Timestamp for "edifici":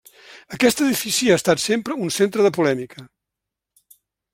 0.85-1.29